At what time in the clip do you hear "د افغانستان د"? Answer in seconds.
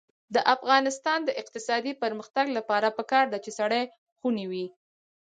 0.35-1.29